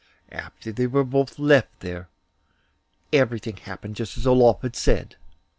After 0.31 0.71
they 0.71 0.87
were 0.87 1.03
both 1.03 1.37
left 1.37 1.81
there 1.81 2.09
everything 3.13 3.57
happened 3.57 3.95
just 3.97 4.17
as 4.17 4.25
Olof 4.25 4.61
had 4.63 4.75
said. 4.75 5.15